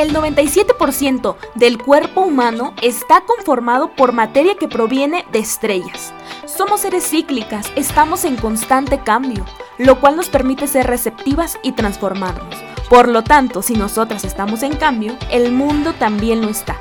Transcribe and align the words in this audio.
El 0.00 0.14
97% 0.14 1.36
del 1.56 1.76
cuerpo 1.76 2.22
humano 2.22 2.72
está 2.80 3.20
conformado 3.20 3.94
por 3.94 4.12
materia 4.14 4.54
que 4.54 4.66
proviene 4.66 5.26
de 5.30 5.40
estrellas. 5.40 6.14
Somos 6.46 6.80
seres 6.80 7.06
cíclicas, 7.06 7.70
estamos 7.76 8.24
en 8.24 8.36
constante 8.36 9.00
cambio, 9.00 9.44
lo 9.76 10.00
cual 10.00 10.16
nos 10.16 10.30
permite 10.30 10.68
ser 10.68 10.86
receptivas 10.86 11.58
y 11.62 11.72
transformarnos. 11.72 12.56
Por 12.88 13.08
lo 13.08 13.22
tanto, 13.24 13.60
si 13.60 13.74
nosotras 13.74 14.24
estamos 14.24 14.62
en 14.62 14.74
cambio, 14.74 15.18
el 15.30 15.52
mundo 15.52 15.92
también 15.92 16.40
lo 16.40 16.48
está. 16.48 16.78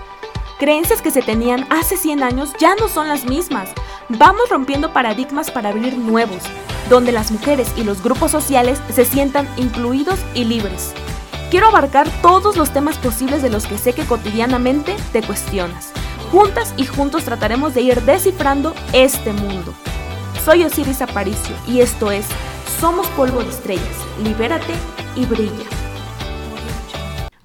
Creencias 0.58 1.02
que 1.02 1.12
se 1.12 1.22
tenían 1.22 1.68
hace 1.70 1.98
100 1.98 2.24
años 2.24 2.54
ya 2.58 2.76
no 2.76 2.88
son 2.88 3.10
las 3.10 3.26
mismas. 3.26 3.70
Vamos 4.08 4.50
rompiendo 4.50 4.94
paradigmas 4.94 5.52
para 5.52 5.72
abrir 5.72 5.98
nuevos, 5.98 6.44
donde 6.90 7.12
las 7.12 7.32
mujeres 7.32 7.68
y 7.76 7.84
los 7.84 8.02
grupos 8.02 8.32
sociales 8.32 8.82
se 8.96 9.04
sientan 9.04 9.46
incluidos 9.58 10.20
y 10.34 10.46
libres. 10.46 10.94
Quiero 11.50 11.70
abarcar 11.70 12.08
todos 12.22 12.58
los 12.58 12.72
temas 12.72 13.00
posibles 13.00 13.42
de 13.42 13.50
los 13.50 13.66
que 13.66 13.80
sé 13.80 13.94
que 13.94 14.06
cotidianamente 14.06 14.96
te 15.12 15.24
cuestionas. 15.24 15.92
Juntas 16.32 16.76
y 16.78 16.86
juntos 16.86 17.24
trataremos 17.24 17.74
de 17.74 17.82
ir 17.82 18.04
descifrando 18.04 18.76
este 18.94 19.34
mundo. 19.34 19.74
Soy 20.46 20.64
Osiris 20.64 21.02
Aparicio 21.02 21.56
y 21.68 21.80
esto 21.80 22.12
es 22.12 22.28
Somos 22.80 23.08
Polvo 23.08 23.42
de 23.42 23.50
Estrellas. 23.50 23.98
Libérate 24.24 24.74
y 25.16 25.26
brilla. 25.26 25.66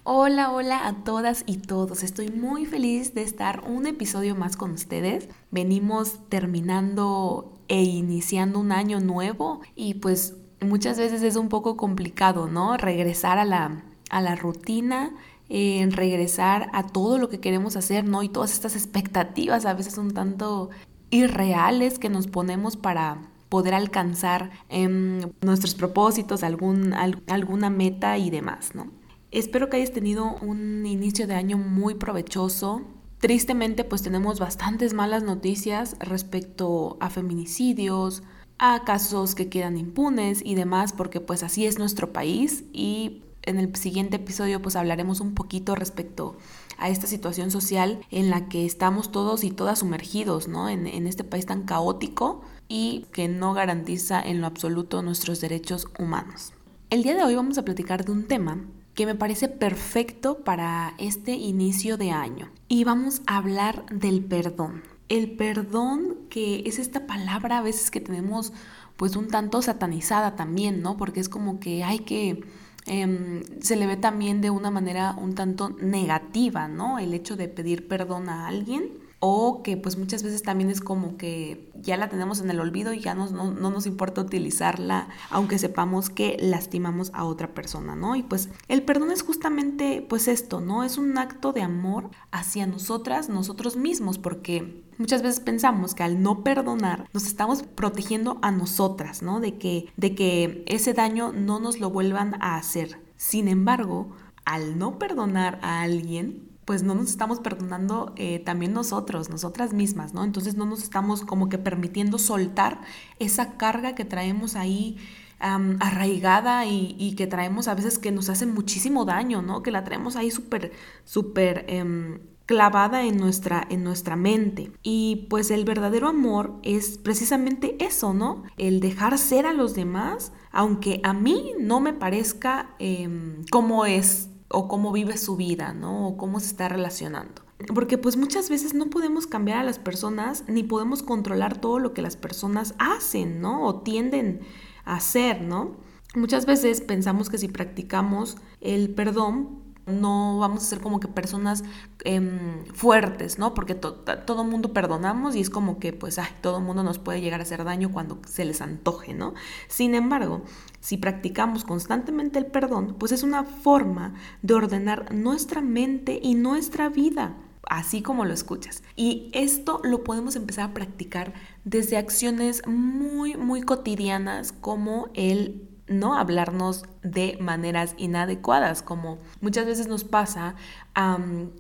Hola, 0.02 0.52
hola 0.52 0.86
a 0.86 0.92
todas 1.02 1.42
y 1.46 1.56
todos. 1.56 2.02
Estoy 2.02 2.28
muy 2.28 2.66
feliz 2.66 3.14
de 3.14 3.22
estar 3.22 3.64
un 3.66 3.86
episodio 3.86 4.34
más 4.34 4.58
con 4.58 4.72
ustedes. 4.72 5.30
Venimos 5.50 6.28
terminando 6.28 7.54
e 7.68 7.80
iniciando 7.82 8.58
un 8.58 8.70
año 8.70 9.00
nuevo 9.00 9.62
y 9.74 9.94
pues 9.94 10.34
muchas 10.60 10.98
veces 10.98 11.22
es 11.22 11.36
un 11.36 11.48
poco 11.48 11.78
complicado, 11.78 12.48
¿no? 12.48 12.76
Regresar 12.76 13.38
a 13.38 13.46
la 13.46 13.82
a 14.14 14.20
la 14.20 14.36
rutina, 14.36 15.10
en 15.48 15.90
regresar 15.90 16.70
a 16.72 16.86
todo 16.86 17.18
lo 17.18 17.28
que 17.28 17.40
queremos 17.40 17.76
hacer, 17.76 18.04
¿no? 18.04 18.22
Y 18.22 18.28
todas 18.28 18.52
estas 18.52 18.76
expectativas 18.76 19.66
a 19.66 19.74
veces 19.74 19.94
son 19.94 20.14
tanto 20.14 20.70
irreales 21.10 21.98
que 21.98 22.08
nos 22.08 22.28
ponemos 22.28 22.76
para 22.76 23.18
poder 23.48 23.74
alcanzar 23.74 24.52
em, 24.68 25.20
nuestros 25.42 25.74
propósitos, 25.74 26.44
algún, 26.44 26.94
alguna 27.26 27.70
meta 27.70 28.16
y 28.16 28.30
demás, 28.30 28.74
¿no? 28.74 28.90
Espero 29.32 29.68
que 29.68 29.78
hayas 29.78 29.92
tenido 29.92 30.36
un 30.40 30.86
inicio 30.86 31.26
de 31.26 31.34
año 31.34 31.58
muy 31.58 31.94
provechoso. 31.94 32.82
Tristemente, 33.18 33.82
pues 33.82 34.02
tenemos 34.02 34.38
bastantes 34.38 34.94
malas 34.94 35.24
noticias 35.24 35.96
respecto 35.98 36.96
a 37.00 37.10
feminicidios, 37.10 38.22
a 38.58 38.84
casos 38.84 39.34
que 39.34 39.48
quedan 39.48 39.76
impunes 39.76 40.40
y 40.44 40.54
demás, 40.54 40.92
porque 40.92 41.20
pues 41.20 41.42
así 41.42 41.66
es 41.66 41.78
nuestro 41.78 42.12
país 42.12 42.64
y 42.72 43.24
en 43.46 43.58
el 43.58 43.74
siguiente 43.76 44.16
episodio 44.16 44.60
pues 44.60 44.76
hablaremos 44.76 45.20
un 45.20 45.34
poquito 45.34 45.74
respecto 45.74 46.36
a 46.78 46.88
esta 46.88 47.06
situación 47.06 47.50
social 47.50 48.00
en 48.10 48.30
la 48.30 48.48
que 48.48 48.66
estamos 48.66 49.12
todos 49.12 49.44
y 49.44 49.50
todas 49.50 49.80
sumergidos, 49.80 50.48
¿no? 50.48 50.68
En, 50.68 50.86
en 50.86 51.06
este 51.06 51.24
país 51.24 51.46
tan 51.46 51.62
caótico 51.62 52.42
y 52.68 53.06
que 53.12 53.28
no 53.28 53.54
garantiza 53.54 54.20
en 54.20 54.40
lo 54.40 54.46
absoluto 54.46 55.02
nuestros 55.02 55.40
derechos 55.40 55.88
humanos. 55.98 56.52
El 56.90 57.02
día 57.02 57.14
de 57.14 57.24
hoy 57.24 57.34
vamos 57.34 57.58
a 57.58 57.64
platicar 57.64 58.04
de 58.04 58.12
un 58.12 58.24
tema 58.24 58.60
que 58.94 59.06
me 59.06 59.14
parece 59.14 59.48
perfecto 59.48 60.38
para 60.38 60.94
este 60.98 61.32
inicio 61.32 61.96
de 61.96 62.12
año 62.12 62.50
y 62.68 62.84
vamos 62.84 63.22
a 63.26 63.36
hablar 63.36 63.84
del 63.90 64.24
perdón. 64.24 64.82
El 65.08 65.32
perdón 65.32 66.16
que 66.30 66.62
es 66.66 66.78
esta 66.78 67.06
palabra 67.06 67.58
a 67.58 67.62
veces 67.62 67.90
que 67.90 68.00
tenemos 68.00 68.52
pues 68.96 69.16
un 69.16 69.28
tanto 69.28 69.60
satanizada 69.60 70.36
también, 70.36 70.80
¿no? 70.80 70.96
Porque 70.96 71.20
es 71.20 71.28
como 71.28 71.58
que 71.58 71.82
hay 71.82 72.00
que 72.00 72.44
Em, 72.86 73.42
se 73.60 73.76
le 73.76 73.86
ve 73.86 73.96
también 73.96 74.40
de 74.40 74.50
una 74.50 74.70
manera 74.70 75.14
un 75.18 75.34
tanto 75.34 75.70
negativa, 75.70 76.68
¿no? 76.68 76.98
El 76.98 77.14
hecho 77.14 77.36
de 77.36 77.48
pedir 77.48 77.88
perdón 77.88 78.28
a 78.28 78.46
alguien 78.46 79.03
o 79.26 79.62
que 79.62 79.78
pues 79.78 79.96
muchas 79.96 80.22
veces 80.22 80.42
también 80.42 80.68
es 80.68 80.82
como 80.82 81.16
que 81.16 81.70
ya 81.80 81.96
la 81.96 82.10
tenemos 82.10 82.42
en 82.42 82.50
el 82.50 82.60
olvido 82.60 82.92
y 82.92 83.00
ya 83.00 83.14
no, 83.14 83.30
no, 83.30 83.70
nos 83.70 83.86
importa 83.86 84.20
utilizarla 84.20 85.08
aunque 85.30 85.58
sepamos 85.58 86.10
que 86.10 86.36
lastimamos 86.38 87.10
a 87.14 87.24
otra 87.24 87.54
persona, 87.54 87.96
¿no? 87.96 88.16
Y 88.16 88.22
pues 88.22 88.50
el 88.68 88.82
perdón 88.82 89.10
es 89.10 89.22
justamente 89.22 90.04
pues 90.06 90.28
esto, 90.28 90.60
¿no? 90.60 90.84
Es 90.84 90.98
un 90.98 91.16
acto 91.16 91.54
de 91.54 91.62
amor 91.62 92.10
hacia 92.32 92.66
nosotras, 92.66 93.30
nosotros 93.30 93.76
mismos, 93.76 94.18
porque 94.18 94.84
Muchas 94.96 95.22
veces 95.22 95.40
pensamos 95.40 95.92
que 95.96 96.04
al 96.04 96.22
no 96.22 96.44
perdonar 96.44 97.08
nos 97.12 97.26
estamos 97.26 97.64
protegiendo 97.64 98.38
a 98.42 98.52
nosotras, 98.52 99.22
¿no? 99.22 99.40
De 99.40 99.58
que, 99.58 99.88
de 99.96 100.14
que 100.14 100.62
ese 100.68 100.92
daño 100.92 101.32
no 101.32 101.58
nos 101.58 101.80
lo 101.80 101.90
vuelvan 101.90 102.36
a 102.40 102.54
hacer. 102.54 103.00
Sin 103.16 103.48
embargo, 103.48 104.12
al 104.44 104.78
no 104.78 105.00
perdonar 105.00 105.58
a 105.62 105.82
alguien, 105.82 106.53
pues 106.64 106.82
no 106.82 106.94
nos 106.94 107.10
estamos 107.10 107.40
perdonando 107.40 108.12
eh, 108.16 108.38
también 108.38 108.72
nosotros, 108.72 109.30
nosotras 109.30 109.72
mismas, 109.72 110.14
¿no? 110.14 110.24
Entonces 110.24 110.56
no 110.56 110.66
nos 110.66 110.82
estamos 110.82 111.22
como 111.22 111.48
que 111.48 111.58
permitiendo 111.58 112.18
soltar 112.18 112.80
esa 113.18 113.56
carga 113.56 113.94
que 113.94 114.04
traemos 114.04 114.56
ahí 114.56 114.96
arraigada 115.40 116.64
y, 116.64 117.14
que 117.16 117.26
traemos 117.26 117.68
a 117.68 117.74
veces 117.74 117.98
que 117.98 118.10
nos 118.12 118.30
hace 118.30 118.46
muchísimo 118.46 119.04
daño, 119.04 119.42
¿no? 119.42 119.62
Que 119.62 119.70
la 119.70 119.84
traemos 119.84 120.16
ahí 120.16 120.30
súper, 120.30 120.72
súper 121.04 121.66
em, 121.68 122.20
clavada 122.46 123.04
en 123.04 123.18
nuestra, 123.18 123.66
en 123.68 123.84
nuestra 123.84 124.16
mente. 124.16 124.72
Y 124.82 125.26
pues 125.28 125.50
el 125.50 125.64
verdadero 125.64 126.08
amor 126.08 126.58
es 126.62 126.96
precisamente 126.96 127.76
eso, 127.84 128.14
¿no? 128.14 128.44
El 128.56 128.80
dejar 128.80 129.18
ser 129.18 129.46
a 129.46 129.52
los 129.52 129.74
demás, 129.74 130.32
aunque 130.50 131.00
a 131.02 131.12
mí 131.12 131.52
no 131.60 131.80
me 131.80 131.92
parezca 131.92 132.74
eh, 132.78 133.08
cómo 133.50 133.84
es 133.84 134.30
o 134.48 134.68
cómo 134.68 134.92
vive 134.92 135.16
su 135.16 135.36
vida, 135.36 135.72
¿no? 135.72 136.08
O 136.08 136.16
cómo 136.16 136.40
se 136.40 136.46
está 136.46 136.68
relacionando. 136.68 137.42
Porque 137.74 137.98
pues 137.98 138.16
muchas 138.16 138.50
veces 138.50 138.74
no 138.74 138.90
podemos 138.90 139.26
cambiar 139.26 139.58
a 139.58 139.64
las 139.64 139.78
personas 139.78 140.44
ni 140.48 140.62
podemos 140.62 141.02
controlar 141.02 141.60
todo 141.60 141.78
lo 141.78 141.94
que 141.94 142.02
las 142.02 142.16
personas 142.16 142.74
hacen, 142.78 143.40
¿no? 143.40 143.66
O 143.66 143.80
tienden 143.80 144.40
a 144.84 144.96
hacer, 144.96 145.40
¿no? 145.40 145.76
Muchas 146.14 146.46
veces 146.46 146.80
pensamos 146.80 147.30
que 147.30 147.38
si 147.38 147.48
practicamos 147.48 148.36
el 148.60 148.94
perdón, 148.94 149.63
no 149.86 150.38
vamos 150.38 150.62
a 150.62 150.66
ser 150.66 150.80
como 150.80 151.00
que 151.00 151.08
personas 151.08 151.64
em, 152.04 152.64
fuertes, 152.72 153.38
¿no? 153.38 153.54
Porque 153.54 153.74
todo 153.74 154.44
mundo 154.44 154.72
perdonamos 154.72 155.36
y 155.36 155.40
es 155.40 155.50
como 155.50 155.78
que, 155.78 155.92
pues, 155.92 156.18
ay, 156.18 156.30
todo 156.40 156.60
mundo 156.60 156.82
nos 156.82 156.98
puede 156.98 157.20
llegar 157.20 157.40
a 157.40 157.42
hacer 157.44 157.64
daño 157.64 157.92
cuando 157.92 158.18
se 158.26 158.44
les 158.44 158.60
antoje, 158.60 159.14
¿no? 159.14 159.34
Sin 159.68 159.94
embargo, 159.94 160.42
si 160.80 160.96
practicamos 160.96 161.64
constantemente 161.64 162.38
el 162.38 162.46
perdón, 162.46 162.96
pues 162.98 163.12
es 163.12 163.22
una 163.22 163.44
forma 163.44 164.14
de 164.42 164.54
ordenar 164.54 165.14
nuestra 165.14 165.60
mente 165.60 166.18
y 166.22 166.34
nuestra 166.34 166.88
vida 166.88 167.36
así 167.68 168.02
como 168.02 168.24
lo 168.24 168.34
escuchas. 168.34 168.82
Y 168.96 169.30
esto 169.32 169.80
lo 169.84 170.04
podemos 170.04 170.36
empezar 170.36 170.70
a 170.70 170.74
practicar 170.74 171.32
desde 171.64 171.96
acciones 171.96 172.62
muy, 172.66 173.36
muy 173.36 173.62
cotidianas 173.62 174.52
como 174.52 175.08
el 175.14 175.73
no 175.86 176.14
hablarnos 176.14 176.84
de 177.02 177.36
maneras 177.40 177.94
inadecuadas, 177.98 178.82
como 178.82 179.18
muchas 179.40 179.66
veces 179.66 179.86
nos 179.86 180.04
pasa 180.04 180.54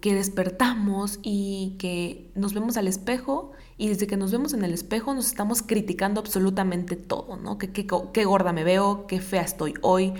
que 0.00 0.14
despertamos 0.14 1.18
y 1.22 1.76
que 1.78 2.30
nos 2.34 2.54
vemos 2.54 2.76
al 2.76 2.88
espejo 2.88 3.52
y 3.76 3.88
desde 3.88 4.06
que 4.06 4.16
nos 4.16 4.30
vemos 4.32 4.54
en 4.54 4.64
el 4.64 4.72
espejo 4.72 5.12
nos 5.14 5.26
estamos 5.26 5.62
criticando 5.62 6.20
absolutamente 6.20 6.96
todo, 6.96 7.36
¿no? 7.36 7.58
Qué 7.58 8.24
gorda 8.24 8.52
me 8.52 8.64
veo, 8.64 9.06
qué 9.06 9.20
fea 9.20 9.42
estoy 9.42 9.74
hoy, 9.82 10.14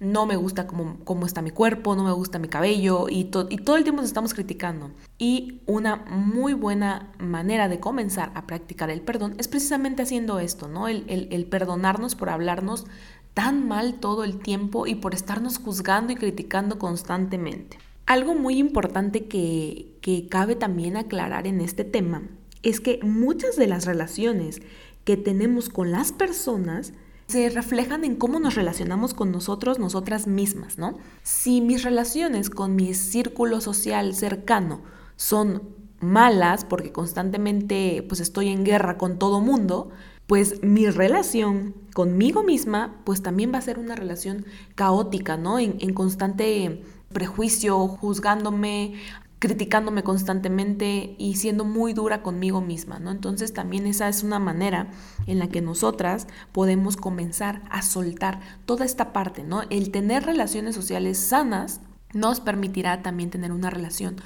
no 0.00 0.24
me 0.24 0.36
gusta 0.36 0.66
cómo, 0.66 0.96
cómo, 1.04 1.26
está 1.26 1.42
mi 1.42 1.50
cuerpo, 1.50 1.94
no 1.94 2.04
me 2.04 2.12
gusta 2.12 2.38
mi 2.38 2.48
cabello 2.48 3.06
y, 3.10 3.30
y, 3.50 3.56
todo 3.58 3.76
el 3.76 3.82
tiempo 3.82 4.00
nos 4.00 4.08
estamos 4.08 4.32
criticando. 4.32 4.90
Y 5.18 5.60
una 5.66 5.96
muy 5.96 6.54
buena 6.54 7.12
manera 7.18 7.68
de 7.68 7.80
comenzar 7.80 8.32
a 8.34 8.46
practicar 8.46 8.88
el 8.88 9.02
perdón 9.02 9.34
es 9.36 9.46
precisamente 9.46 10.02
haciendo 10.02 10.40
esto, 10.40 10.68
¿no? 10.68 10.88
El, 10.88 11.04
el 11.08 11.44
perdonarnos 11.46 12.14
por 12.14 12.30
hablarnos 12.30 12.86
tan 13.34 13.66
mal 13.68 14.00
todo 14.00 14.24
el 14.24 14.38
tiempo 14.38 14.86
y 14.86 14.94
por 14.94 15.14
estarnos 15.14 15.58
juzgando 15.58 16.12
y 16.12 16.16
criticando 16.16 16.78
constantemente. 16.78 17.78
Algo 18.06 18.34
muy 18.34 18.58
importante 18.58 19.26
que, 19.26 19.96
que 20.00 20.28
cabe 20.28 20.56
también 20.56 20.96
aclarar 20.96 21.46
en 21.46 21.60
este 21.60 21.84
tema 21.84 22.22
es 22.62 22.80
que 22.80 23.00
muchas 23.02 23.56
de 23.56 23.66
las 23.66 23.86
relaciones 23.86 24.60
que 25.04 25.16
tenemos 25.16 25.68
con 25.68 25.92
las 25.92 26.12
personas 26.12 26.92
se 27.26 27.48
reflejan 27.48 28.04
en 28.04 28.16
cómo 28.16 28.40
nos 28.40 28.56
relacionamos 28.56 29.14
con 29.14 29.30
nosotros, 29.30 29.78
nosotras 29.78 30.26
mismas, 30.26 30.78
¿no? 30.78 30.98
Si 31.22 31.60
mis 31.60 31.84
relaciones 31.84 32.50
con 32.50 32.74
mi 32.74 32.92
círculo 32.92 33.60
social 33.60 34.14
cercano 34.16 34.82
son 35.14 35.79
malas 36.00 36.64
porque 36.64 36.92
constantemente 36.92 38.04
pues 38.08 38.20
estoy 38.20 38.48
en 38.48 38.64
guerra 38.64 38.98
con 38.98 39.18
todo 39.18 39.40
mundo, 39.40 39.90
pues 40.26 40.62
mi 40.62 40.88
relación 40.88 41.74
conmigo 41.92 42.42
misma, 42.42 43.00
pues 43.04 43.22
también 43.22 43.52
va 43.52 43.58
a 43.58 43.62
ser 43.62 43.78
una 43.78 43.96
relación 43.96 44.46
caótica, 44.74 45.36
¿no? 45.36 45.58
En, 45.58 45.92
constante 45.92 46.84
prejuicio, 47.12 47.88
juzgándome, 47.88 48.94
criticándome 49.40 50.04
constantemente 50.04 51.16
y 51.18 51.34
siendo 51.34 51.64
muy 51.64 51.94
dura 51.94 52.22
conmigo 52.22 52.60
misma, 52.60 53.00
¿no? 53.00 53.10
Entonces 53.10 53.52
también 53.52 53.86
esa 53.86 54.08
es 54.08 54.22
una 54.22 54.38
manera 54.38 54.90
en 55.26 55.40
la 55.40 55.48
que 55.48 55.62
nosotras 55.62 56.28
podemos 56.52 56.96
comenzar 56.96 57.62
a 57.68 57.82
soltar 57.82 58.40
toda 58.66 58.84
esta 58.84 59.12
parte, 59.12 59.42
¿no? 59.42 59.62
El 59.68 59.90
tener 59.90 60.24
relaciones 60.24 60.76
sociales 60.76 61.18
sanas 61.18 61.80
nos 62.12 62.38
permitirá 62.40 63.02
también 63.02 63.30
tener 63.30 63.50
una 63.50 63.70
relación 63.70 64.16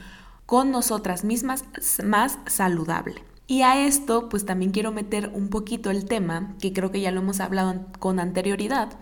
con 0.46 0.70
nosotras 0.70 1.24
mismas 1.24 1.64
más 2.04 2.38
saludable. 2.46 3.22
Y 3.46 3.62
a 3.62 3.86
esto 3.86 4.28
pues 4.28 4.46
también 4.46 4.70
quiero 4.70 4.92
meter 4.92 5.30
un 5.34 5.48
poquito 5.48 5.90
el 5.90 6.06
tema, 6.06 6.56
que 6.60 6.72
creo 6.72 6.90
que 6.90 7.00
ya 7.00 7.10
lo 7.10 7.20
hemos 7.20 7.40
hablado 7.40 7.86
con 7.98 8.18
anterioridad, 8.18 8.98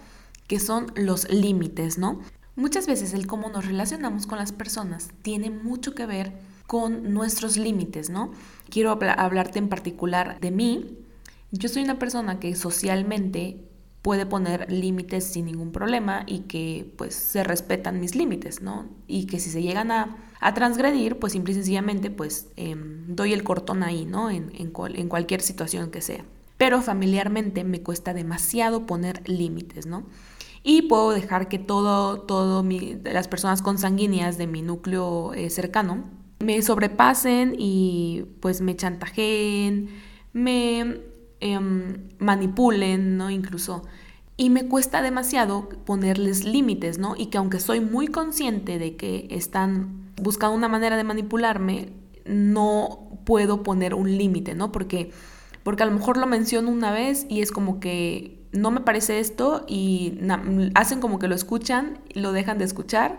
que 0.49 0.59
son 0.59 0.93
los 0.97 1.31
límites, 1.31 1.99
¿no? 1.99 2.21
Muchas 2.57 2.87
veces 2.87 3.15
el 3.15 3.27
cómo 3.27 3.49
nos 3.49 3.67
relacionamos 3.67 4.27
con 4.27 4.39
las 4.39 4.53
personas 4.53 5.11
tiene 5.23 5.51
mucho 5.51 5.95
que 5.95 6.07
ver 6.07 6.33
con 6.67 7.15
nuestros 7.15 7.57
límites, 7.57 8.11
¿no? 8.11 8.33
Quiero 8.69 8.91
hablarte 8.91 9.59
en 9.59 9.69
particular 9.69 10.41
de 10.41 10.51
mí. 10.51 10.99
Yo 11.51 11.69
soy 11.69 11.83
una 11.83 11.99
persona 11.99 12.41
que 12.41 12.55
socialmente 12.57 13.69
puede 14.03 14.27
poner 14.27 14.71
límites 14.71 15.25
sin 15.25 15.47
ningún 15.47 15.71
problema 15.71 16.25
y 16.27 16.41
que 16.41 16.93
pues 16.99 17.15
se 17.15 17.45
respetan 17.45 18.01
mis 18.01 18.17
límites, 18.17 18.61
¿no? 18.61 18.87
Y 19.07 19.27
que 19.27 19.39
si 19.39 19.51
se 19.51 19.63
llegan 19.63 19.91
a, 19.91 20.17
transgredir, 20.55 21.21
pues 21.21 21.35
simple 21.35 21.53
y 21.53 21.55
sencillamente 21.55 22.11
pues 22.11 22.49
em, 22.57 23.05
doy 23.07 23.33
el 23.33 23.45
cortón 23.45 23.85
ahí, 23.85 24.05
¿no? 24.05 24.29
En, 24.29 24.51
en, 24.57 24.73
en 24.97 25.09
cualquier 25.09 25.41
situación 25.41 25.93
que 25.93 26.01
sea. 26.01 26.25
Pero 26.59 26.83
familiarmente 26.83 27.63
me 27.63 27.81
cuesta 27.81 28.13
demasiado 28.13 28.85
poner 28.85 29.29
límites, 29.29 29.87
¿no? 29.87 30.05
Y 30.65 30.83
puedo 30.83 31.11
dejar 31.11 31.49
que 31.49 31.59
todo, 31.61 32.21
todo 32.21 32.65
las 33.05 33.29
personas 33.29 33.63
consanguíneas 33.63 34.37
de 34.37 34.47
mi 34.49 34.63
núcleo 34.63 35.33
eh, 35.35 35.51
cercano 35.51 36.05
me 36.43 36.61
sobrepasen 36.63 37.55
y 37.59 38.25
pues 38.41 38.61
me 38.61 38.77
chantajeen, 38.77 39.91
me 40.33 41.12
Em, 41.45 41.97
manipulen, 42.21 43.17
¿no? 43.17 43.29
Incluso. 43.29 43.83
Y 44.37 44.49
me 44.49 44.69
cuesta 44.69 45.03
demasiado 45.03 45.69
ponerles 45.85 46.45
límites, 46.45 46.99
¿no? 46.99 47.17
Y 47.19 47.27
que 47.27 47.39
aunque 47.39 47.59
soy 47.59 47.81
muy 47.81 48.07
consciente 48.07 48.79
de 48.79 48.95
que 48.95 49.27
están 49.29 50.13
buscando 50.23 50.55
una 50.55 50.69
manera 50.69 50.97
de 50.97 51.03
manipularme, 51.03 51.89
no 52.27 53.09
puedo 53.25 53.65
poner 53.65 53.93
un 53.95 54.17
límite, 54.17 54.55
¿no? 54.55 54.71
Porque, 54.71 55.11
porque 55.65 55.83
a 55.83 55.87
lo 55.87 55.93
mejor 55.93 56.17
lo 56.17 56.29
menciono 56.29 56.71
una 56.71 56.93
vez 56.93 57.27
y 57.29 57.41
es 57.41 57.51
como 57.51 57.81
que 57.81 58.39
no 58.53 58.71
me 58.71 58.81
parece 58.81 59.19
esto 59.19 59.65
y 59.67 60.21
hacen 60.77 61.01
como 61.01 61.19
que 61.19 61.27
lo 61.27 61.35
escuchan 61.35 61.99
y 62.15 62.21
lo 62.21 62.31
dejan 62.31 62.59
de 62.59 62.67
escuchar 62.67 63.19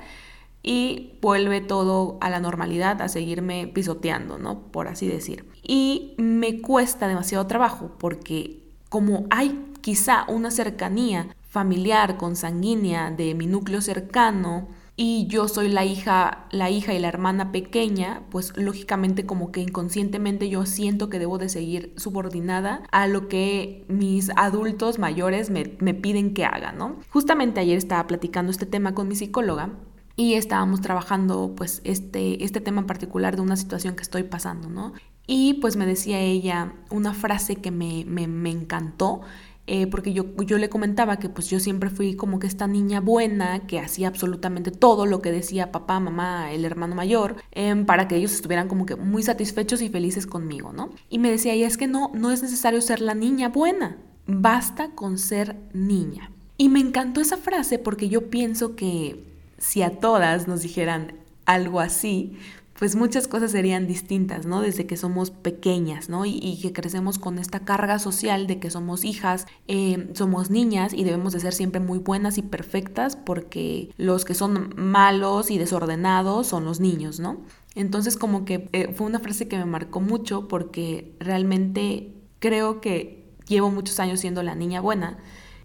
y 0.63 1.19
vuelve 1.21 1.61
todo 1.61 2.17
a 2.21 2.29
la 2.29 2.39
normalidad, 2.39 3.01
a 3.01 3.09
seguirme 3.09 3.67
pisoteando, 3.67 4.37
¿no? 4.37 4.71
Por 4.71 4.87
así 4.87 5.07
decir. 5.07 5.45
Y 5.61 6.15
me 6.17 6.61
cuesta 6.61 7.07
demasiado 7.07 7.45
trabajo 7.45 7.91
porque 7.99 8.63
como 8.89 9.25
hay 9.29 9.71
quizá 9.81 10.25
una 10.29 10.49
cercanía 10.49 11.35
familiar, 11.49 12.17
consanguínea 12.17 13.11
de 13.11 13.35
mi 13.35 13.45
núcleo 13.45 13.81
cercano, 13.81 14.69
y 14.95 15.25
yo 15.25 15.47
soy 15.47 15.69
la 15.69 15.85
hija, 15.85 16.45
la 16.51 16.69
hija 16.69 16.93
y 16.93 16.99
la 16.99 17.07
hermana 17.07 17.51
pequeña, 17.51 18.21
pues 18.29 18.55
lógicamente 18.55 19.25
como 19.25 19.51
que 19.51 19.61
inconscientemente 19.61 20.49
yo 20.49 20.67
siento 20.67 21.09
que 21.09 21.17
debo 21.17 21.39
de 21.39 21.49
seguir 21.49 21.93
subordinada 21.97 22.83
a 22.91 23.07
lo 23.07 23.27
que 23.27 23.85
mis 23.87 24.29
adultos 24.35 24.99
mayores 24.99 25.49
me, 25.49 25.75
me 25.79 25.95
piden 25.95 26.35
que 26.35 26.45
haga, 26.45 26.73
¿no? 26.73 26.97
Justamente 27.09 27.59
ayer 27.59 27.77
estaba 27.77 28.05
platicando 28.05 28.51
este 28.51 28.67
tema 28.67 28.93
con 28.93 29.07
mi 29.07 29.15
psicóloga 29.15 29.71
y 30.15 30.35
estábamos 30.35 30.81
trabajando 30.81 31.53
pues 31.55 31.81
este, 31.83 32.43
este 32.43 32.61
tema 32.61 32.81
en 32.81 32.87
particular 32.87 33.35
de 33.35 33.41
una 33.41 33.55
situación 33.55 33.95
que 33.95 34.03
estoy 34.03 34.23
pasando, 34.23 34.69
¿no? 34.69 34.93
Y 35.25 35.55
pues 35.55 35.75
me 35.75 35.85
decía 35.85 36.19
ella 36.19 36.73
una 36.89 37.13
frase 37.13 37.55
que 37.55 37.71
me, 37.71 38.03
me, 38.05 38.49
encantó, 38.49 39.21
eh, 39.67 39.87
porque 39.87 40.11
yo, 40.11 40.35
yo 40.43 40.57
le 40.57 40.67
comentaba 40.69 41.17
que 41.17 41.29
pues 41.29 41.49
yo 41.49 41.61
siempre 41.61 41.89
fui 41.89 42.15
como 42.15 42.39
que 42.39 42.47
esta 42.47 42.67
niña 42.67 42.99
buena 42.99 43.65
que 43.65 43.79
hacía 43.79 44.09
absolutamente 44.09 44.69
todo 44.69 45.05
lo 45.05 45.21
que 45.21 45.31
decía 45.31 45.71
papá, 45.71 46.01
mamá, 46.01 46.51
el 46.51 46.65
hermano 46.65 46.93
mayor, 46.93 47.37
em, 47.51 47.85
para 47.85 48.09
que 48.09 48.17
ellos 48.17 48.33
estuvieran 48.33 48.67
como 48.67 48.85
que 48.85 48.97
muy 48.97 49.23
satisfechos 49.23 49.81
y 49.81 49.89
felices 49.89 50.27
conmigo, 50.27 50.73
¿no? 50.73 50.89
Y 51.09 51.19
me 51.19 51.31
decía 51.31 51.53
ella, 51.53 51.67
es 51.67 51.77
que 51.77 51.87
no, 51.87 52.11
no 52.13 52.31
es 52.31 52.43
necesario 52.43 52.81
ser 52.81 52.99
la 52.99 53.15
niña 53.15 53.47
buena, 53.47 53.97
basta 54.27 54.91
con 54.91 55.17
ser 55.17 55.55
niña. 55.73 56.31
Y 56.57 56.67
me 56.67 56.81
encantó 56.81 57.21
esa 57.21 57.37
frase 57.37 57.79
porque 57.79 58.09
yo 58.09 58.29
pienso 58.29 58.75
que 58.75 59.32
si 59.63 59.81
a 59.81 59.99
todas 59.99 60.47
nos 60.47 60.61
dijeran 60.61 61.13
algo 61.45 61.79
así, 61.79 62.37
pues 62.77 62.97
muchas 62.97 63.29
cosas 63.29 63.51
serían 63.51 63.87
distintas, 63.87 64.45
¿no? 64.45 64.61
Desde 64.61 64.85
que 64.85 64.97
somos 64.97 65.31
pequeñas, 65.31 66.09
¿no? 66.09 66.25
Y, 66.25 66.59
que 66.61 66.73
crecemos 66.73 67.17
con 67.17 67.39
esta 67.39 67.61
carga 67.61 67.97
social 67.97 68.45
de 68.45 68.59
que 68.59 68.69
somos 68.69 69.05
hijas, 69.05 69.47
eh, 69.69 70.09
somos 70.13 70.49
niñas 70.49 70.93
y 70.93 71.05
debemos 71.05 71.31
de 71.31 71.39
ser 71.39 71.53
siempre 71.53 71.79
muy 71.79 71.99
buenas 71.99 72.37
y 72.37 72.41
perfectas 72.41 73.15
porque 73.15 73.89
los 73.97 74.25
que 74.25 74.33
son 74.33 74.73
malos 74.75 75.49
y 75.49 75.57
desordenados 75.57 76.47
son 76.47 76.65
los 76.65 76.81
niños, 76.81 77.21
¿no? 77.21 77.37
Entonces 77.73 78.17
como 78.17 78.43
que 78.43 78.69
eh, 78.73 78.93
fue 78.93 79.07
una 79.07 79.19
frase 79.19 79.47
que 79.47 79.57
me 79.57 79.65
marcó 79.65 80.01
mucho 80.01 80.49
porque 80.49 81.15
realmente 81.19 82.13
creo 82.39 82.81
que 82.81 83.23
llevo 83.47 83.71
muchos 83.71 83.99
años 84.01 84.19
siendo 84.19 84.43
la 84.43 84.55
niña 84.55 84.81
buena 84.81 85.19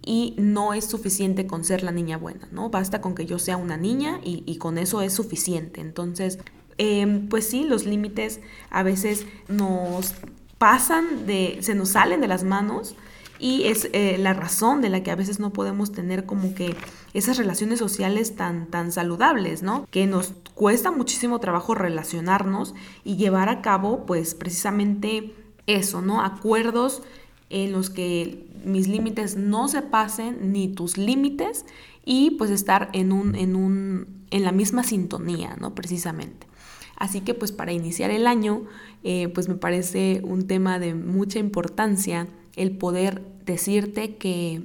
y 0.05 0.35
no 0.37 0.73
es 0.73 0.85
suficiente 0.85 1.47
con 1.47 1.63
ser 1.63 1.83
la 1.83 1.91
niña 1.91 2.17
buena, 2.17 2.47
¿no? 2.51 2.69
Basta 2.69 3.01
con 3.01 3.15
que 3.15 3.25
yo 3.25 3.39
sea 3.39 3.57
una 3.57 3.77
niña 3.77 4.19
y, 4.23 4.57
con 4.57 4.77
eso 4.77 5.01
es 5.01 5.13
suficiente. 5.13 5.81
Entonces, 5.81 6.39
em, 6.77 7.27
pues 7.27 7.47
sí, 7.47 7.63
los 7.63 7.85
límites 7.85 8.39
a 8.69 8.83
veces 8.83 9.25
nos 9.47 10.15
pasan 10.57 11.25
de, 11.25 11.59
se 11.61 11.75
nos 11.75 11.89
salen 11.89 12.21
de 12.21 12.27
las 12.27 12.43
manos 12.43 12.95
y 13.39 13.63
es 13.67 13.89
eh, 13.93 14.17
la 14.19 14.33
razón 14.33 14.81
de 14.81 14.89
la 14.89 15.01
que 15.01 15.11
a 15.11 15.15
veces 15.15 15.39
no 15.39 15.51
podemos 15.51 15.93
tener 15.93 16.25
como 16.25 16.53
que 16.53 16.75
esas 17.13 17.37
relaciones 17.37 17.79
sociales 17.79 18.35
tan, 18.35 18.67
tan 18.67 18.91
saludables, 18.91 19.63
¿no? 19.63 19.87
Que 19.89 20.05
nos 20.05 20.33
cuesta 20.53 20.91
muchísimo 20.91 21.39
trabajo 21.39 21.73
relacionarnos 21.73 22.75
y 23.05 23.15
llevar 23.15 23.47
a 23.47 23.61
cabo, 23.61 24.05
pues 24.05 24.35
precisamente 24.35 25.33
eso, 25.67 26.01
¿no? 26.01 26.21
Acuerdos 26.21 27.01
en 27.49 27.71
los 27.71 27.89
que 27.89 28.47
mis 28.63 28.87
límites 28.87 29.35
no 29.35 29.67
se 29.67 29.81
pasen 29.81 30.51
ni 30.51 30.67
tus 30.67 30.97
límites 30.97 31.65
y 32.05 32.31
pues 32.31 32.51
estar 32.51 32.89
en 32.93 33.11
un, 33.11 33.35
en 33.35 33.55
un, 33.55 34.07
en 34.31 34.43
la 34.43 34.51
misma 34.51 34.83
sintonía, 34.83 35.55
¿no? 35.59 35.75
Precisamente. 35.75 36.47
Así 36.95 37.21
que 37.21 37.33
pues 37.33 37.51
para 37.51 37.71
iniciar 37.71 38.11
el 38.11 38.27
año, 38.27 38.63
eh, 39.03 39.29
pues 39.29 39.47
me 39.47 39.55
parece 39.55 40.21
un 40.23 40.47
tema 40.47 40.79
de 40.79 40.93
mucha 40.93 41.39
importancia 41.39 42.27
el 42.55 42.71
poder 42.77 43.23
decirte 43.45 44.17
que 44.17 44.63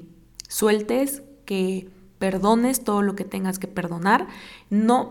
sueltes, 0.48 1.22
que 1.44 1.88
perdones 2.18 2.82
todo 2.82 3.02
lo 3.02 3.14
que 3.14 3.24
tengas 3.24 3.58
que 3.58 3.68
perdonar. 3.68 4.26
No, 4.70 5.10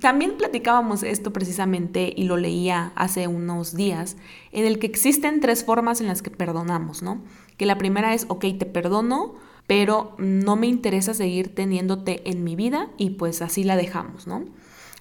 también 0.00 0.36
platicábamos 0.36 1.02
esto 1.02 1.32
precisamente 1.32 2.12
y 2.16 2.24
lo 2.24 2.36
leía 2.36 2.92
hace 2.94 3.26
unos 3.28 3.74
días, 3.74 4.16
en 4.50 4.66
el 4.66 4.78
que 4.78 4.86
existen 4.86 5.40
tres 5.40 5.64
formas 5.64 6.00
en 6.00 6.08
las 6.08 6.22
que 6.22 6.30
perdonamos, 6.30 7.02
¿no? 7.02 7.22
Que 7.56 7.66
la 7.66 7.78
primera 7.78 8.14
es, 8.14 8.26
ok, 8.28 8.44
te 8.58 8.66
perdono, 8.66 9.34
pero 9.66 10.14
no 10.18 10.56
me 10.56 10.66
interesa 10.66 11.14
seguir 11.14 11.54
teniéndote 11.54 12.28
en 12.30 12.44
mi 12.44 12.56
vida 12.56 12.90
y 12.96 13.10
pues 13.10 13.42
así 13.42 13.64
la 13.64 13.76
dejamos, 13.76 14.26
¿no? 14.26 14.44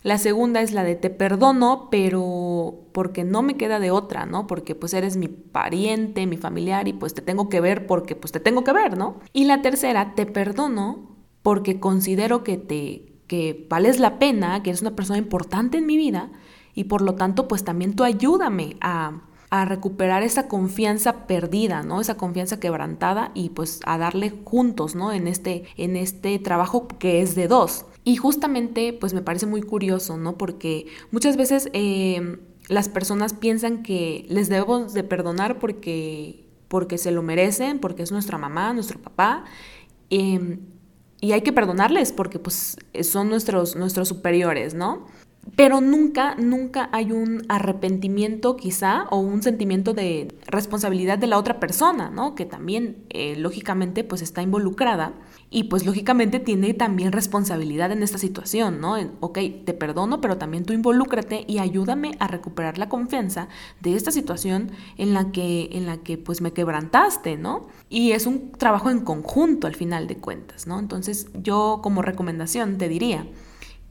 La 0.03 0.17
segunda 0.17 0.61
es 0.61 0.71
la 0.71 0.83
de 0.83 0.95
te 0.95 1.11
perdono, 1.11 1.87
pero 1.91 2.87
porque 2.91 3.23
no 3.23 3.43
me 3.43 3.55
queda 3.55 3.79
de 3.79 3.91
otra, 3.91 4.25
¿no? 4.25 4.47
Porque 4.47 4.73
pues 4.73 4.95
eres 4.95 5.15
mi 5.15 5.27
pariente, 5.27 6.25
mi 6.25 6.37
familiar 6.37 6.87
y 6.87 6.93
pues 6.93 7.13
te 7.13 7.21
tengo 7.21 7.49
que 7.49 7.61
ver 7.61 7.85
porque 7.85 8.15
pues 8.15 8.31
te 8.31 8.39
tengo 8.39 8.63
que 8.63 8.73
ver, 8.73 8.97
¿no? 8.97 9.19
Y 9.31 9.45
la 9.45 9.61
tercera, 9.61 10.15
te 10.15 10.25
perdono 10.25 11.11
porque 11.43 11.79
considero 11.79 12.43
que 12.43 12.57
te 12.57 13.10
que 13.31 13.65
vales 13.69 13.97
la 13.97 14.19
pena, 14.19 14.61
que 14.61 14.71
eres 14.71 14.81
una 14.81 14.93
persona 14.93 15.17
importante 15.17 15.77
en 15.77 15.85
mi 15.85 15.95
vida 15.95 16.29
y 16.75 16.83
por 16.83 17.01
lo 17.01 17.15
tanto 17.15 17.47
pues 17.47 17.63
también 17.63 17.95
tú 17.95 18.03
ayúdame 18.03 18.75
a, 18.81 19.21
a 19.49 19.63
recuperar 19.63 20.21
esa 20.21 20.49
confianza 20.49 21.27
perdida, 21.27 21.81
¿no? 21.81 22.01
Esa 22.01 22.17
confianza 22.17 22.59
quebrantada 22.59 23.31
y 23.33 23.51
pues 23.51 23.79
a 23.85 23.97
darle 23.97 24.33
juntos, 24.43 24.95
¿no? 24.95 25.13
En 25.13 25.29
este, 25.29 25.63
en 25.77 25.95
este 25.95 26.39
trabajo 26.39 26.89
que 26.89 27.21
es 27.21 27.33
de 27.33 27.47
dos. 27.47 27.85
Y 28.03 28.17
justamente 28.17 28.91
pues 28.91 29.13
me 29.13 29.21
parece 29.21 29.45
muy 29.45 29.61
curioso, 29.61 30.17
¿no? 30.17 30.37
Porque 30.37 30.87
muchas 31.11 31.37
veces 31.37 31.69
eh, 31.71 32.37
las 32.67 32.89
personas 32.89 33.33
piensan 33.33 33.81
que 33.81 34.25
les 34.27 34.49
debemos 34.49 34.93
de 34.93 35.05
perdonar 35.05 35.57
porque, 35.57 36.43
porque 36.67 36.97
se 36.97 37.11
lo 37.11 37.23
merecen, 37.23 37.79
porque 37.79 38.03
es 38.03 38.11
nuestra 38.11 38.37
mamá, 38.37 38.73
nuestro 38.73 38.99
papá. 38.99 39.45
Em, 40.09 40.59
y 41.21 41.31
hay 41.31 41.41
que 41.43 41.53
perdonarles 41.53 42.11
porque 42.11 42.39
pues 42.39 42.77
son 43.03 43.29
nuestros, 43.29 43.75
nuestros 43.75 44.09
superiores, 44.09 44.73
¿no? 44.73 45.07
Pero 45.55 45.81
nunca, 45.81 46.35
nunca 46.35 46.89
hay 46.91 47.11
un 47.11 47.43
arrepentimiento 47.49 48.55
quizá 48.55 49.05
o 49.09 49.17
un 49.17 49.41
sentimiento 49.41 49.93
de 49.93 50.33
responsabilidad 50.45 51.17
de 51.17 51.27
la 51.27 51.37
otra 51.37 51.59
persona, 51.59 52.09
¿no? 52.09 52.35
Que 52.35 52.45
también, 52.45 53.03
eh, 53.09 53.35
lógicamente, 53.37 54.03
pues 54.03 54.21
está 54.21 54.43
involucrada 54.43 55.13
y 55.49 55.65
pues 55.65 55.85
lógicamente 55.85 56.39
tiene 56.39 56.73
también 56.73 57.11
responsabilidad 57.11 57.91
en 57.91 58.03
esta 58.03 58.17
situación, 58.17 58.79
¿no? 58.79 58.95
ok, 59.19 59.39
te 59.65 59.73
perdono, 59.73 60.21
pero 60.21 60.37
también 60.37 60.63
tú 60.63 60.71
involúcrate 60.71 61.43
y 61.45 61.59
ayúdame 61.59 62.15
a 62.19 62.27
recuperar 62.27 62.77
la 62.77 62.87
confianza 62.87 63.49
de 63.81 63.95
esta 63.95 64.11
situación 64.11 64.71
en 64.97 65.13
la 65.13 65.31
que, 65.31 65.69
en 65.73 65.85
la 65.85 65.97
que 65.97 66.17
pues 66.17 66.39
me 66.39 66.53
quebrantaste, 66.53 67.35
¿no? 67.35 67.67
Y 67.89 68.11
es 68.11 68.27
un 68.27 68.53
trabajo 68.53 68.89
en 68.89 69.01
conjunto 69.01 69.67
al 69.67 69.75
final 69.75 70.07
de 70.07 70.17
cuentas, 70.17 70.67
¿no? 70.67 70.79
Entonces 70.79 71.27
yo 71.33 71.81
como 71.83 72.01
recomendación 72.01 72.77
te 72.77 72.87
diría, 72.87 73.25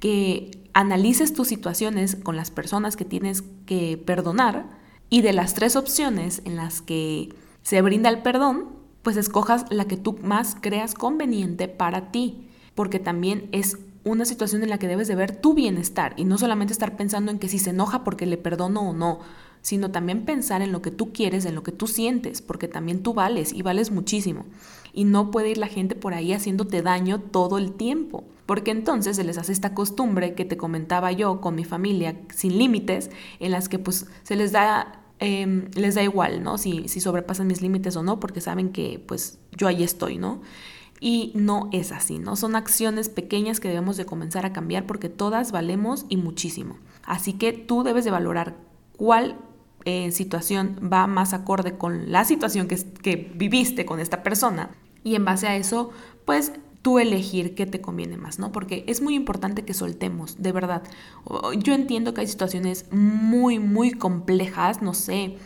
que 0.00 0.59
analices 0.72 1.32
tus 1.32 1.48
situaciones 1.48 2.16
con 2.16 2.36
las 2.36 2.50
personas 2.50 2.96
que 2.96 3.04
tienes 3.04 3.42
que 3.66 3.96
perdonar 3.98 4.66
y 5.08 5.22
de 5.22 5.32
las 5.32 5.54
tres 5.54 5.76
opciones 5.76 6.42
en 6.44 6.56
las 6.56 6.80
que 6.80 7.34
se 7.62 7.82
brinda 7.82 8.08
el 8.08 8.22
perdón, 8.22 8.68
pues 9.02 9.16
escojas 9.16 9.64
la 9.70 9.86
que 9.86 9.96
tú 9.96 10.18
más 10.22 10.56
creas 10.60 10.94
conveniente 10.94 11.68
para 11.68 12.10
ti, 12.12 12.48
porque 12.74 12.98
también 12.98 13.48
es 13.52 13.78
una 14.04 14.24
situación 14.24 14.62
en 14.62 14.70
la 14.70 14.78
que 14.78 14.88
debes 14.88 15.08
de 15.08 15.14
ver 15.14 15.36
tu 15.36 15.54
bienestar 15.54 16.14
y 16.16 16.24
no 16.24 16.38
solamente 16.38 16.72
estar 16.72 16.96
pensando 16.96 17.30
en 17.30 17.38
que 17.38 17.48
si 17.48 17.58
se 17.58 17.70
enoja 17.70 18.04
porque 18.04 18.26
le 18.26 18.38
perdono 18.38 18.88
o 18.88 18.92
no, 18.94 19.20
sino 19.62 19.90
también 19.90 20.24
pensar 20.24 20.62
en 20.62 20.72
lo 20.72 20.80
que 20.80 20.90
tú 20.90 21.12
quieres, 21.12 21.44
en 21.44 21.54
lo 21.54 21.62
que 21.62 21.72
tú 21.72 21.86
sientes, 21.86 22.40
porque 22.40 22.68
también 22.68 23.02
tú 23.02 23.12
vales 23.12 23.52
y 23.52 23.62
vales 23.62 23.90
muchísimo. 23.90 24.46
Y 24.92 25.04
no 25.04 25.30
puede 25.30 25.50
ir 25.50 25.58
la 25.58 25.66
gente 25.66 25.94
por 25.94 26.14
ahí 26.14 26.32
haciéndote 26.32 26.82
daño 26.82 27.20
todo 27.20 27.58
el 27.58 27.72
tiempo, 27.72 28.24
porque 28.50 28.72
entonces 28.72 29.14
se 29.14 29.22
les 29.22 29.38
hace 29.38 29.52
esta 29.52 29.74
costumbre 29.74 30.34
que 30.34 30.44
te 30.44 30.56
comentaba 30.56 31.12
yo 31.12 31.40
con 31.40 31.54
mi 31.54 31.64
familia 31.64 32.16
sin 32.34 32.58
límites, 32.58 33.08
en 33.38 33.52
las 33.52 33.68
que 33.68 33.78
pues 33.78 34.08
se 34.24 34.34
les 34.34 34.50
da 34.50 35.00
Em, 35.22 35.70
les 35.74 35.96
da 35.96 36.02
igual, 36.02 36.42
¿no? 36.42 36.56
Si, 36.56 36.88
si 36.88 36.98
sobrepasan 36.98 37.46
mis 37.46 37.60
límites 37.60 37.94
o 37.94 38.02
no, 38.02 38.18
porque 38.18 38.40
saben 38.40 38.72
que 38.72 39.04
pues 39.06 39.38
yo 39.54 39.68
ahí 39.68 39.82
estoy, 39.82 40.16
¿no? 40.16 40.40
Y 40.98 41.32
no 41.34 41.68
es 41.72 41.92
así, 41.92 42.18
¿no? 42.18 42.36
Son 42.36 42.56
acciones 42.56 43.10
pequeñas 43.10 43.60
que 43.60 43.68
debemos 43.68 43.98
de 43.98 44.06
comenzar 44.06 44.46
a 44.46 44.54
cambiar 44.54 44.86
porque 44.86 45.10
todas 45.10 45.52
valemos 45.52 46.06
y 46.08 46.16
muchísimo. 46.16 46.78
Así 47.04 47.34
que 47.34 47.52
tú 47.52 47.82
debes 47.82 48.06
de 48.06 48.10
valorar 48.10 48.56
cuál 48.96 49.36
eh, 49.84 50.10
situación 50.10 50.80
va 50.90 51.06
más 51.06 51.34
acorde 51.34 51.76
con 51.76 52.10
la 52.10 52.24
situación 52.24 52.66
que, 52.66 52.76
que 52.76 53.30
viviste 53.34 53.84
con 53.84 54.00
esta 54.00 54.22
persona 54.22 54.70
y 55.04 55.16
en 55.16 55.26
base 55.26 55.48
a 55.48 55.56
eso, 55.56 55.90
pues 56.24 56.52
tú 56.82 56.98
elegir 56.98 57.54
qué 57.54 57.66
te 57.66 57.80
conviene 57.80 58.16
más, 58.16 58.38
¿no? 58.38 58.52
Porque 58.52 58.84
es 58.86 59.02
muy 59.02 59.14
importante 59.14 59.64
que 59.64 59.74
soltemos, 59.74 60.42
de 60.42 60.52
verdad. 60.52 60.82
Yo 61.58 61.74
entiendo 61.74 62.14
que 62.14 62.22
hay 62.22 62.26
situaciones 62.26 62.86
muy, 62.90 63.58
muy 63.58 63.92
complejas, 63.92 64.80
no 64.80 64.94
sé, 64.94 65.36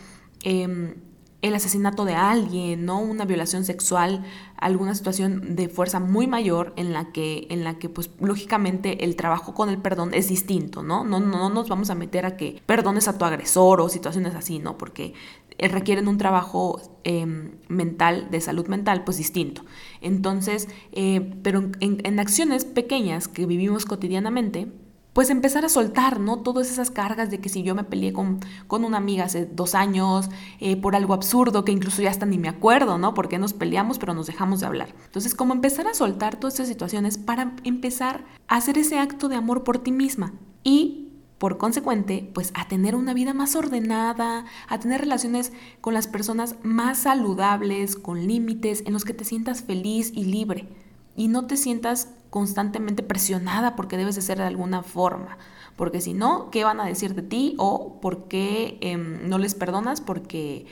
em, 0.42 0.94
el 1.42 1.54
asesinato 1.54 2.06
de 2.06 2.14
alguien, 2.14 2.86
¿no? 2.86 3.00
Una 3.00 3.26
violación 3.26 3.66
sexual, 3.66 4.24
alguna 4.56 4.94
situación 4.94 5.56
de 5.56 5.68
fuerza 5.68 6.00
muy 6.00 6.26
mayor 6.26 6.72
en 6.76 6.94
la 6.94 7.12
que, 7.12 7.46
en 7.50 7.64
la 7.64 7.78
que 7.78 7.90
pues 7.90 8.10
lógicamente 8.18 9.04
el 9.04 9.14
trabajo 9.14 9.52
con 9.52 9.68
el 9.68 9.76
perdón 9.76 10.14
es 10.14 10.28
distinto, 10.28 10.82
¿no? 10.82 11.04
No, 11.04 11.20
no 11.20 11.50
nos 11.50 11.68
vamos 11.68 11.90
a 11.90 11.94
meter 11.94 12.24
a 12.24 12.38
que 12.38 12.62
perdones 12.64 13.08
a 13.08 13.18
tu 13.18 13.26
agresor 13.26 13.82
o 13.82 13.90
situaciones 13.90 14.34
así, 14.34 14.58
¿no? 14.58 14.78
Porque 14.78 15.12
requieren 15.58 16.08
un 16.08 16.18
trabajo 16.18 16.80
em, 17.04 17.52
mental, 17.68 18.28
de 18.30 18.40
salud 18.40 18.66
mental, 18.66 19.04
pues 19.04 19.16
distinto. 19.18 19.64
Entonces, 20.00 20.68
eh, 20.92 21.32
pero 21.42 21.70
en, 21.80 22.20
acciones 22.20 22.64
pequeñas 22.64 23.28
que 23.28 23.46
vivimos 23.46 23.84
cotidianamente, 23.84 24.68
pues 25.12 25.30
empezar 25.30 25.64
a 25.64 25.68
soltar, 25.68 26.18
¿no? 26.18 26.40
Todas 26.40 26.70
esas 26.70 26.90
cargas 26.90 27.30
de 27.30 27.38
que 27.38 27.48
si 27.48 27.62
yo 27.62 27.76
me 27.76 27.84
peleé 27.84 28.12
con, 28.12 28.40
con 28.66 28.84
una 28.84 28.96
amiga 28.98 29.24
hace 29.24 29.46
dos 29.46 29.76
años 29.76 30.28
eh, 30.58 30.76
por 30.76 30.96
algo 30.96 31.14
absurdo 31.14 31.64
que 31.64 31.70
incluso 31.70 32.02
ya 32.02 32.10
hasta 32.10 32.26
ni 32.26 32.36
me 32.36 32.48
acuerdo, 32.48 32.98
¿no? 32.98 33.14
Porque 33.14 33.38
nos 33.38 33.52
peleamos 33.52 34.00
pero 34.00 34.12
nos 34.12 34.26
dejamos 34.26 34.60
de 34.60 34.66
hablar. 34.66 34.88
Entonces, 35.06 35.36
como 35.36 35.54
empezar 35.54 35.86
a 35.86 35.94
soltar 35.94 36.36
todas 36.40 36.54
esas 36.54 36.68
situaciones 36.68 37.16
para 37.16 37.54
empezar 37.62 38.24
a 38.48 38.56
hacer 38.56 38.76
ese 38.76 38.98
acto 38.98 39.28
de 39.28 39.36
amor 39.36 39.62
por 39.62 39.78
ti 39.78 39.92
misma 39.92 40.32
y 40.64 41.03
por 41.38 41.58
consecuente, 41.58 42.30
pues 42.34 42.52
a 42.54 42.68
tener 42.68 42.94
una 42.94 43.14
vida 43.14 43.34
más 43.34 43.56
ordenada, 43.56 44.44
a 44.68 44.78
tener 44.78 45.00
relaciones 45.00 45.52
con 45.80 45.94
las 45.94 46.06
personas 46.06 46.56
más 46.62 46.98
saludables, 46.98 47.96
con 47.96 48.26
límites, 48.26 48.82
en 48.86 48.92
los 48.92 49.04
que 49.04 49.14
te 49.14 49.24
sientas 49.24 49.62
feliz 49.62 50.12
y 50.14 50.24
libre 50.24 50.68
y 51.16 51.28
no 51.28 51.46
te 51.46 51.56
sientas 51.56 52.08
constantemente 52.30 53.02
presionada 53.02 53.76
porque 53.76 53.96
debes 53.96 54.16
de 54.16 54.22
ser 54.22 54.38
de 54.38 54.44
alguna 54.44 54.82
forma. 54.82 55.38
Porque 55.76 56.00
si 56.00 56.14
no, 56.14 56.50
¿qué 56.50 56.64
van 56.64 56.80
a 56.80 56.86
decir 56.86 57.14
de 57.14 57.22
ti? 57.22 57.54
O 57.58 58.00
por 58.00 58.28
qué 58.28 58.78
em, 58.80 59.28
no 59.28 59.38
les 59.38 59.54
perdonas 59.54 60.00
porque 60.00 60.66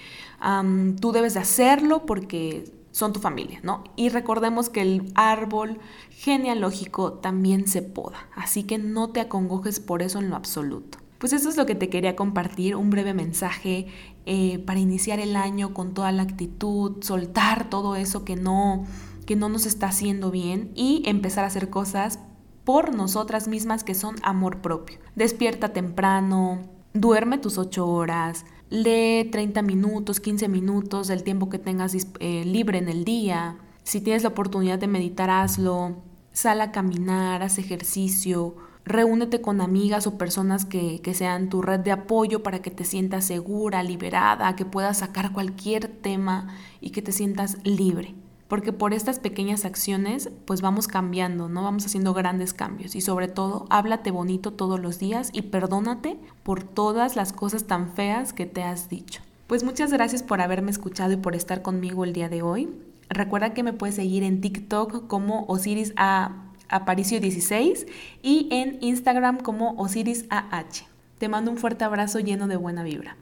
tú 1.00 1.12
debes 1.12 1.34
de 1.34 1.40
hacerlo 1.40 2.04
porque 2.06 2.72
son 2.92 3.12
tu 3.12 3.20
familia, 3.20 3.58
¿no? 3.62 3.82
Y 3.96 4.10
recordemos 4.10 4.68
que 4.68 4.82
el 4.82 5.12
árbol 5.14 5.78
genealógico 6.10 7.14
también 7.14 7.66
se 7.66 7.82
poda, 7.82 8.28
así 8.36 8.62
que 8.62 8.78
no 8.78 9.10
te 9.10 9.20
acongojes 9.20 9.80
por 9.80 10.02
eso 10.02 10.20
en 10.20 10.30
lo 10.30 10.36
absoluto. 10.36 10.98
Pues 11.18 11.32
eso 11.32 11.48
es 11.48 11.56
lo 11.56 11.66
que 11.66 11.74
te 11.74 11.88
quería 11.88 12.16
compartir, 12.16 12.76
un 12.76 12.90
breve 12.90 13.14
mensaje 13.14 13.86
eh, 14.26 14.58
para 14.60 14.80
iniciar 14.80 15.20
el 15.20 15.36
año 15.36 15.72
con 15.72 15.94
toda 15.94 16.12
la 16.12 16.22
actitud, 16.22 17.02
soltar 17.02 17.70
todo 17.70 17.96
eso 17.96 18.24
que 18.24 18.36
no, 18.36 18.84
que 19.24 19.36
no 19.36 19.48
nos 19.48 19.66
está 19.66 19.86
haciendo 19.88 20.30
bien 20.30 20.72
y 20.74 21.02
empezar 21.06 21.44
a 21.44 21.46
hacer 21.46 21.70
cosas 21.70 22.18
por 22.64 22.94
nosotras 22.94 23.48
mismas 23.48 23.84
que 23.84 23.94
son 23.94 24.16
amor 24.22 24.58
propio. 24.58 24.98
Despierta 25.14 25.72
temprano, 25.72 26.60
duerme 26.92 27.38
tus 27.38 27.56
ocho 27.56 27.86
horas, 27.86 28.44
lee 28.72 29.28
30 29.30 29.60
minutos, 29.60 30.18
15 30.18 30.48
minutos 30.48 31.08
del 31.08 31.22
tiempo 31.22 31.50
que 31.50 31.58
tengas 31.58 31.94
eh, 32.20 32.44
libre 32.46 32.78
en 32.78 32.88
el 32.88 33.04
día. 33.04 33.58
Si 33.84 34.00
tienes 34.00 34.22
la 34.22 34.30
oportunidad 34.30 34.78
de 34.78 34.88
meditar, 34.88 35.28
hazlo. 35.28 35.96
Sal 36.32 36.62
a 36.62 36.72
caminar, 36.72 37.42
haz 37.42 37.58
ejercicio. 37.58 38.56
Reúnete 38.84 39.42
con 39.42 39.60
amigas 39.60 40.06
o 40.06 40.16
personas 40.16 40.64
que, 40.64 41.00
que 41.02 41.12
sean 41.12 41.50
tu 41.50 41.60
red 41.60 41.80
de 41.80 41.92
apoyo 41.92 42.42
para 42.42 42.62
que 42.62 42.70
te 42.70 42.84
sientas 42.84 43.26
segura, 43.26 43.82
liberada, 43.82 44.56
que 44.56 44.64
puedas 44.64 44.98
sacar 44.98 45.32
cualquier 45.32 45.86
tema 45.88 46.48
y 46.80 46.90
que 46.90 47.02
te 47.02 47.12
sientas 47.12 47.58
libre 47.64 48.14
porque 48.52 48.74
por 48.74 48.92
estas 48.92 49.18
pequeñas 49.18 49.64
acciones 49.64 50.28
pues 50.44 50.60
vamos 50.60 50.86
cambiando, 50.86 51.48
¿no? 51.48 51.62
Vamos 51.62 51.86
haciendo 51.86 52.12
grandes 52.12 52.52
cambios 52.52 52.94
y 52.94 53.00
sobre 53.00 53.26
todo 53.26 53.64
háblate 53.70 54.10
bonito 54.10 54.52
todos 54.52 54.78
los 54.78 54.98
días 54.98 55.30
y 55.32 55.40
perdónate 55.40 56.18
por 56.42 56.62
todas 56.62 57.16
las 57.16 57.32
cosas 57.32 57.64
tan 57.64 57.94
feas 57.94 58.34
que 58.34 58.44
te 58.44 58.62
has 58.62 58.90
dicho. 58.90 59.22
Pues 59.46 59.64
muchas 59.64 59.90
gracias 59.90 60.22
por 60.22 60.42
haberme 60.42 60.70
escuchado 60.70 61.14
y 61.14 61.16
por 61.16 61.34
estar 61.34 61.62
conmigo 61.62 62.04
el 62.04 62.12
día 62.12 62.28
de 62.28 62.42
hoy. 62.42 62.68
Recuerda 63.08 63.54
que 63.54 63.62
me 63.62 63.72
puedes 63.72 63.94
seguir 63.94 64.22
en 64.22 64.42
TikTok 64.42 65.06
como 65.06 65.46
Osiris 65.46 65.94
A. 65.96 66.32
Aparicio 66.68 67.20
16 67.20 67.86
y 68.22 68.48
en 68.50 68.76
Instagram 68.82 69.38
como 69.38 69.70
Osiris 69.78 70.26
AH. 70.28 70.84
Te 71.16 71.30
mando 71.30 71.50
un 71.50 71.56
fuerte 71.56 71.84
abrazo 71.84 72.18
lleno 72.18 72.48
de 72.48 72.56
buena 72.56 72.82
vibra. 72.82 73.16